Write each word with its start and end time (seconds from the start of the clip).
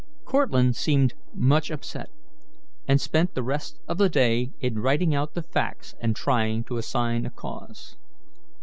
Cortlandt 0.25 0.75
seemed 0.75 1.13
much 1.31 1.69
upset, 1.69 2.09
and 2.87 2.99
spent 2.99 3.35
the 3.35 3.43
rest 3.43 3.77
of 3.87 3.99
the 3.99 4.09
day 4.09 4.49
in 4.59 4.79
writing 4.79 5.13
out 5.13 5.35
the 5.35 5.43
facts 5.43 5.93
and 5.99 6.15
trying 6.15 6.63
to 6.63 6.77
assign 6.77 7.23
a 7.23 7.29
cause. 7.29 7.97